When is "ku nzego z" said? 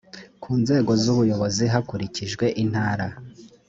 0.41-1.05